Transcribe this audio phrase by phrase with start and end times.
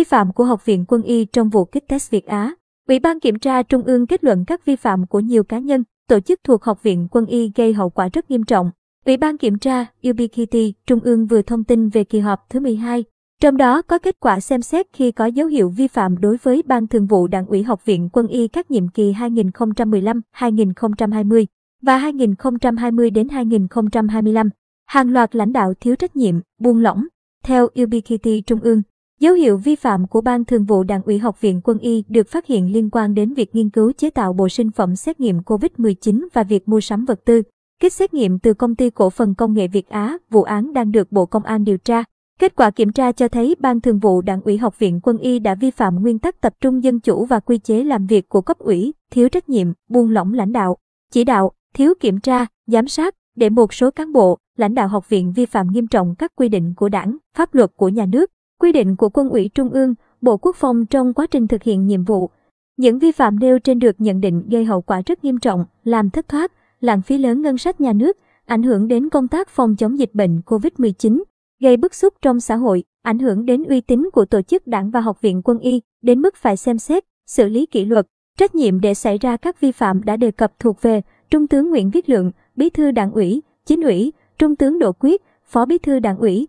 [0.00, 2.54] Vi phạm của Học viện Quân y trong vụ kích test Việt Á.
[2.88, 5.84] Ủy ban Kiểm tra Trung ương kết luận các vi phạm của nhiều cá nhân,
[6.08, 8.70] tổ chức thuộc Học viện Quân y gây hậu quả rất nghiêm trọng.
[9.06, 13.04] Ủy ban Kiểm tra UBKT Trung ương vừa thông tin về kỳ họp thứ 12,
[13.40, 16.62] trong đó có kết quả xem xét khi có dấu hiệu vi phạm đối với
[16.66, 21.46] Ban Thường vụ Đảng ủy Học viện Quân y các nhiệm kỳ 2015-2020
[21.82, 24.50] và 2020 đến 2025.
[24.86, 27.06] Hàng loạt lãnh đạo thiếu trách nhiệm, buông lỏng.
[27.44, 28.82] Theo UBKT Trung ương,
[29.20, 32.28] dấu hiệu vi phạm của Ban Thường vụ Đảng ủy Học viện Quân y được
[32.28, 35.38] phát hiện liên quan đến việc nghiên cứu chế tạo bộ sinh phẩm xét nghiệm
[35.38, 37.42] COVID-19 và việc mua sắm vật tư,
[37.84, 40.92] kit xét nghiệm từ công ty cổ phần công nghệ Việt Á, vụ án đang
[40.92, 42.04] được Bộ Công an điều tra.
[42.40, 45.38] Kết quả kiểm tra cho thấy Ban Thường vụ Đảng ủy Học viện Quân y
[45.38, 48.40] đã vi phạm nguyên tắc tập trung dân chủ và quy chế làm việc của
[48.40, 50.76] cấp ủy, thiếu trách nhiệm, buông lỏng lãnh đạo,
[51.12, 55.08] chỉ đạo, thiếu kiểm tra, giám sát, để một số cán bộ, lãnh đạo học
[55.08, 58.30] viện vi phạm nghiêm trọng các quy định của đảng, pháp luật của nhà nước,
[58.60, 61.86] quy định của quân ủy trung ương, Bộ Quốc phòng trong quá trình thực hiện
[61.86, 62.30] nhiệm vụ.
[62.76, 66.10] Những vi phạm nêu trên được nhận định gây hậu quả rất nghiêm trọng, làm
[66.10, 69.76] thất thoát, lãng phí lớn ngân sách nhà nước, ảnh hưởng đến công tác phòng
[69.76, 71.22] chống dịch bệnh COVID-19,
[71.60, 74.90] gây bức xúc trong xã hội, ảnh hưởng đến uy tín của tổ chức đảng
[74.90, 78.06] và học viện quân y, đến mức phải xem xét, xử lý kỷ luật.
[78.38, 81.70] Trách nhiệm để xảy ra các vi phạm đã đề cập thuộc về Trung tướng
[81.70, 85.78] Nguyễn Viết Lượng, Bí thư Đảng ủy, Chính ủy, Trung tướng Đỗ Quyết, Phó Bí
[85.78, 86.48] thư Đảng ủy,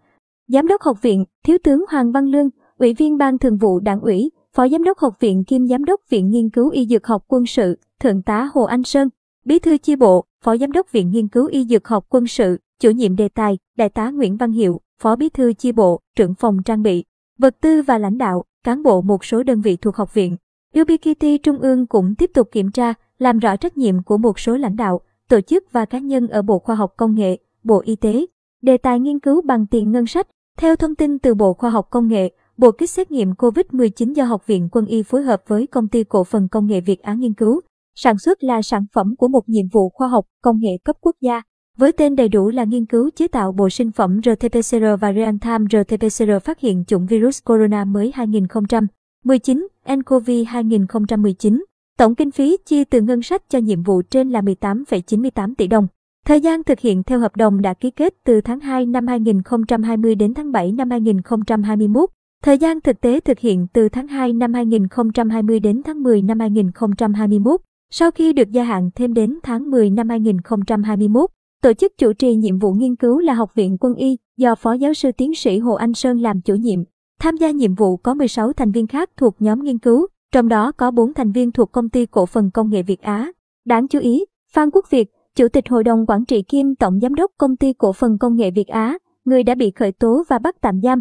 [0.53, 4.01] Giám đốc học viện, Thiếu tướng Hoàng Văn Lương, Ủy viên Ban Thường vụ Đảng
[4.01, 7.23] ủy, Phó Giám đốc học viện kiêm Giám đốc Viện Nghiên cứu Y Dược học
[7.27, 9.09] Quân sự, Thượng tá Hồ Anh Sơn,
[9.45, 12.57] Bí thư chi bộ, Phó Giám đốc Viện Nghiên cứu Y Dược học Quân sự,
[12.79, 16.35] chủ nhiệm đề tài, Đại tá Nguyễn Văn Hiệu, Phó Bí thư chi bộ, trưởng
[16.35, 17.03] phòng trang bị,
[17.39, 20.37] vật tư và lãnh đạo, cán bộ một số đơn vị thuộc học viện.
[20.81, 24.57] UBKT Trung ương cũng tiếp tục kiểm tra, làm rõ trách nhiệm của một số
[24.57, 27.95] lãnh đạo, tổ chức và cá nhân ở Bộ Khoa học Công nghệ, Bộ Y
[27.95, 28.25] tế.
[28.61, 30.27] Đề tài nghiên cứu bằng tiền ngân sách.
[30.57, 34.23] Theo thông tin từ Bộ Khoa học Công nghệ, Bộ kit xét nghiệm COVID-19 do
[34.23, 37.13] Học viện Quân y phối hợp với Công ty Cổ phần Công nghệ Việt Á
[37.13, 37.61] nghiên cứu,
[37.95, 41.15] sản xuất là sản phẩm của một nhiệm vụ khoa học, công nghệ cấp quốc
[41.21, 41.41] gia.
[41.77, 45.67] Với tên đầy đủ là nghiên cứu chế tạo bộ sinh phẩm RT-PCR và Real-Time
[45.67, 51.63] RT-PCR phát hiện chủng virus corona mới 2019, nCoV 2019.
[51.97, 55.87] Tổng kinh phí chi từ ngân sách cho nhiệm vụ trên là 18,98 tỷ đồng.
[56.25, 60.15] Thời gian thực hiện theo hợp đồng đã ký kết từ tháng 2 năm 2020
[60.15, 62.09] đến tháng 7 năm 2021.
[62.43, 66.39] Thời gian thực tế thực hiện từ tháng 2 năm 2020 đến tháng 10 năm
[66.39, 67.61] 2021.
[67.91, 71.29] Sau khi được gia hạn thêm đến tháng 10 năm 2021,
[71.61, 74.73] tổ chức chủ trì nhiệm vụ nghiên cứu là Học viện Quân y do Phó
[74.73, 76.79] Giáo sư Tiến sĩ Hồ Anh Sơn làm chủ nhiệm.
[77.19, 80.71] Tham gia nhiệm vụ có 16 thành viên khác thuộc nhóm nghiên cứu, trong đó
[80.71, 83.31] có 4 thành viên thuộc công ty cổ phần công nghệ Việt Á.
[83.65, 87.15] Đáng chú ý, Phan Quốc Việt, Chủ tịch Hội đồng Quản trị kiêm Tổng Giám
[87.15, 90.39] đốc Công ty Cổ phần Công nghệ Việt Á, người đã bị khởi tố và
[90.39, 90.99] bắt tạm giam,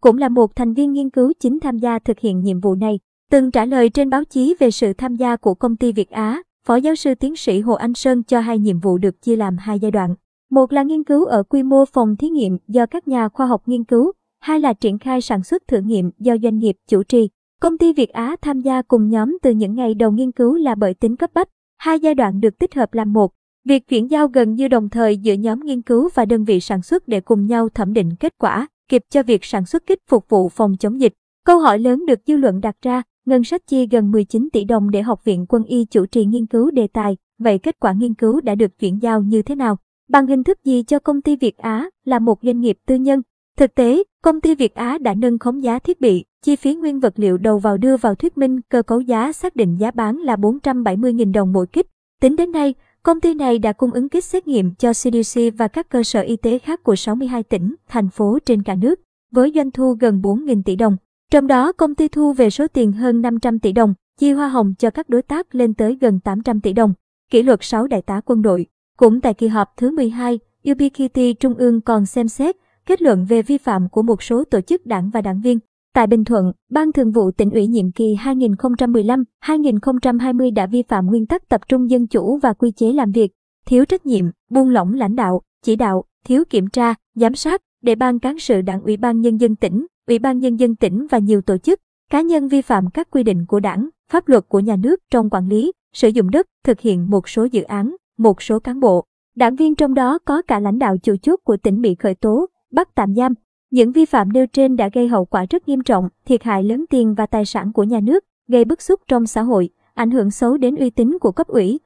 [0.00, 2.98] cũng là một thành viên nghiên cứu chính tham gia thực hiện nhiệm vụ này.
[3.30, 6.42] Từng trả lời trên báo chí về sự tham gia của công ty Việt Á,
[6.66, 9.56] Phó giáo sư tiến sĩ Hồ Anh Sơn cho hai nhiệm vụ được chia làm
[9.58, 10.14] hai giai đoạn.
[10.50, 13.62] Một là nghiên cứu ở quy mô phòng thí nghiệm do các nhà khoa học
[13.66, 17.28] nghiên cứu, hai là triển khai sản xuất thử nghiệm do doanh nghiệp chủ trì.
[17.60, 20.74] Công ty Việt Á tham gia cùng nhóm từ những ngày đầu nghiên cứu là
[20.74, 21.48] bởi tính cấp bách,
[21.78, 23.32] hai giai đoạn được tích hợp làm một.
[23.64, 26.82] Việc chuyển giao gần như đồng thời giữa nhóm nghiên cứu và đơn vị sản
[26.82, 30.28] xuất để cùng nhau thẩm định kết quả, kịp cho việc sản xuất kit phục
[30.28, 31.12] vụ phòng chống dịch.
[31.44, 34.90] Câu hỏi lớn được dư luận đặt ra, ngân sách chi gần 19 tỷ đồng
[34.90, 38.14] để Học viện Quân y chủ trì nghiên cứu đề tài, vậy kết quả nghiên
[38.14, 39.76] cứu đã được chuyển giao như thế nào?
[40.08, 43.22] Bằng hình thức gì cho công ty Việt Á là một doanh nghiệp tư nhân?
[43.58, 47.00] Thực tế, công ty Việt Á đã nâng khống giá thiết bị, chi phí nguyên
[47.00, 50.16] vật liệu đầu vào đưa vào thuyết minh cơ cấu giá xác định giá bán
[50.16, 51.86] là 470.000 đồng mỗi kit.
[52.20, 52.74] Tính đến nay,
[53.04, 56.20] công ty này đã cung ứng kit xét nghiệm cho CDC và các cơ sở
[56.20, 60.20] y tế khác của 62 tỉnh, thành phố trên cả nước, với doanh thu gần
[60.22, 60.96] 4.000 tỷ đồng.
[61.30, 64.74] Trong đó, công ty thu về số tiền hơn 500 tỷ đồng, chi hoa hồng
[64.78, 66.94] cho các đối tác lên tới gần 800 tỷ đồng.
[67.30, 68.66] Kỷ luật 6 đại tá quân đội.
[68.96, 70.38] Cũng tại kỳ họp thứ 12,
[70.70, 74.60] UBKT Trung ương còn xem xét, kết luận về vi phạm của một số tổ
[74.60, 75.58] chức đảng và đảng viên.
[75.94, 81.26] Tại Bình Thuận, Ban Thường vụ tỉnh ủy nhiệm kỳ 2015-2020 đã vi phạm nguyên
[81.26, 83.32] tắc tập trung dân chủ và quy chế làm việc,
[83.66, 87.94] thiếu trách nhiệm, buông lỏng lãnh đạo, chỉ đạo, thiếu kiểm tra, giám sát, để
[87.94, 91.18] ban cán sự đảng ủy ban nhân dân tỉnh, ủy ban nhân dân tỉnh và
[91.18, 91.80] nhiều tổ chức,
[92.10, 95.30] cá nhân vi phạm các quy định của đảng, pháp luật của nhà nước trong
[95.30, 99.04] quản lý, sử dụng đất, thực hiện một số dự án, một số cán bộ,
[99.36, 102.46] đảng viên trong đó có cả lãnh đạo chủ chốt của tỉnh bị khởi tố,
[102.72, 103.34] bắt tạm giam.
[103.72, 106.84] Những vi phạm nêu trên đã gây hậu quả rất nghiêm trọng, thiệt hại lớn
[106.90, 110.30] tiền và tài sản của nhà nước, gây bức xúc trong xã hội, ảnh hưởng
[110.30, 111.80] xấu đến uy tín của cấp ủy,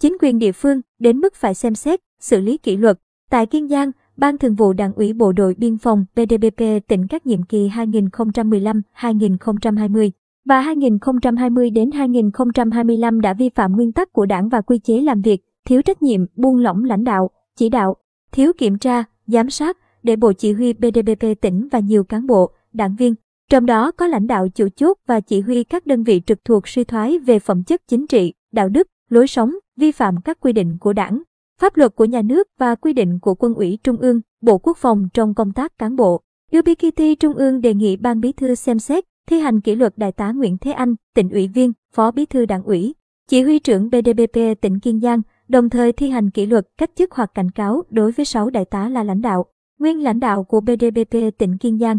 [0.00, 2.98] chính quyền địa phương, đến mức phải xem xét, xử lý kỷ luật.
[3.30, 7.26] Tại Kiên Giang, Ban Thường vụ Đảng ủy Bộ đội Biên phòng pdpp tỉnh các
[7.26, 10.10] nhiệm kỳ 2015-2020
[10.44, 15.20] và 2020 đến 2025 đã vi phạm nguyên tắc của Đảng và quy chế làm
[15.20, 17.96] việc, thiếu trách nhiệm, buông lỏng lãnh đạo, chỉ đạo,
[18.32, 22.50] thiếu kiểm tra, giám sát để Bộ Chỉ huy BDBP tỉnh và nhiều cán bộ,
[22.72, 23.14] đảng viên,
[23.50, 26.68] trong đó có lãnh đạo chủ chốt và chỉ huy các đơn vị trực thuộc
[26.68, 30.52] suy thoái về phẩm chất chính trị, đạo đức, lối sống, vi phạm các quy
[30.52, 31.22] định của đảng,
[31.60, 34.76] pháp luật của nhà nước và quy định của quân ủy Trung ương, Bộ Quốc
[34.76, 36.22] phòng trong công tác cán bộ.
[36.58, 40.12] UBKT Trung ương đề nghị Ban Bí thư xem xét, thi hành kỷ luật Đại
[40.12, 42.94] tá Nguyễn Thế Anh, tỉnh ủy viên, Phó Bí thư Đảng ủy,
[43.28, 47.12] Chỉ huy trưởng BDBP tỉnh Kiên Giang, đồng thời thi hành kỷ luật cách chức
[47.14, 49.46] hoặc cảnh cáo đối với 6 đại tá là lãnh đạo,
[49.82, 51.98] nguyên lãnh đạo của BDBP tỉnh Kiên Giang.